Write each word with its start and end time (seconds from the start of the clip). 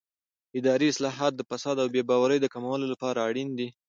اداري 0.59 0.87
اصلاحات 0.93 1.33
د 1.35 1.41
فساد 1.49 1.77
او 1.81 1.87
بې 1.93 2.01
باورۍ 2.09 2.37
د 2.41 2.45
کمولو 2.53 2.85
لپاره 2.93 3.19
اړین 3.29 3.49
دي 3.59 3.67